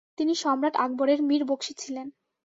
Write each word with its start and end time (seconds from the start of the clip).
তিনি 0.17 0.33
সম্রাট 0.35 0.75
আকবরের 0.77 1.19
মীর 1.23 1.43
বকশি 1.45 1.73
ছিলেন। 1.81 2.07